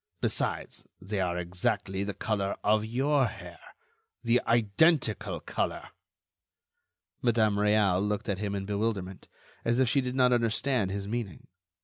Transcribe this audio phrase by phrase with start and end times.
[0.19, 5.89] Besides, they are exactly the color of your hair—the identical color."
[7.21, 9.27] Madame Réal looked at him in bewilderment,
[9.63, 11.45] as if she did not understand his meaning.